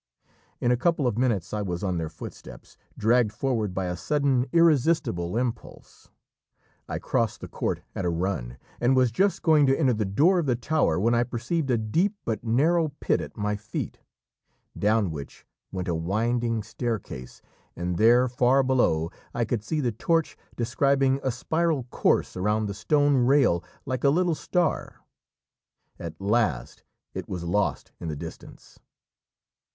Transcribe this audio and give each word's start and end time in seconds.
In 0.59 0.71
a 0.71 0.77
couple 0.77 1.05
of 1.05 1.15
minutes 1.15 1.53
I 1.53 1.61
was 1.61 1.83
on 1.83 1.99
their 1.99 2.09
footsteps, 2.09 2.75
dragged 2.97 3.31
forward 3.31 3.71
by 3.75 3.85
a 3.85 3.95
sudden 3.95 4.47
irresistible 4.51 5.37
impulse. 5.37 6.09
I 6.89 6.97
crossed 6.97 7.39
the 7.39 7.47
court 7.47 7.81
at 7.93 8.03
a 8.03 8.09
run, 8.09 8.57
and 8.79 8.95
was 8.95 9.11
just 9.11 9.43
going 9.43 9.67
to 9.67 9.77
enter 9.79 9.93
the 9.93 10.03
door 10.03 10.39
of 10.39 10.47
the 10.47 10.55
tower 10.55 10.99
when 10.99 11.13
I 11.13 11.21
perceived 11.21 11.69
a 11.69 11.77
deep 11.77 12.15
but 12.25 12.43
narrow 12.43 12.87
pit 12.99 13.21
at 13.21 13.37
my 13.37 13.55
feet, 13.55 13.99
down 14.75 15.11
which 15.11 15.45
went 15.71 15.87
a 15.87 15.93
winding 15.93 16.63
staircase, 16.63 17.43
and 17.75 17.97
there 17.97 18.27
far 18.27 18.63
below 18.63 19.11
I 19.35 19.45
could 19.45 19.61
see 19.63 19.81
the 19.81 19.91
torch 19.91 20.35
describing 20.55 21.19
a 21.21 21.29
spiral 21.29 21.83
course 21.91 22.35
around 22.35 22.65
the 22.65 22.73
stone 22.73 23.17
rail 23.17 23.63
like 23.85 24.03
a 24.03 24.09
little 24.09 24.33
star; 24.33 25.05
at 25.99 26.19
last 26.19 26.81
it 27.13 27.29
was 27.29 27.43
lost 27.43 27.91
in 27.99 28.07
the 28.07 28.15
distance. 28.15 28.79